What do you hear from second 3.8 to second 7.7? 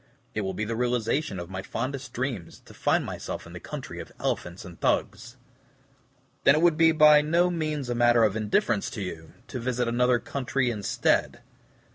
of elephants and Thugs." "Then it would be by no